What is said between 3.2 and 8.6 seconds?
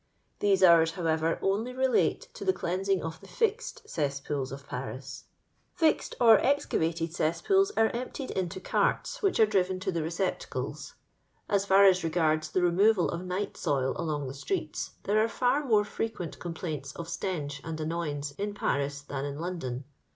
the fixed cesspools of Paris. Plxed or ezcsYated ceespools are emptied into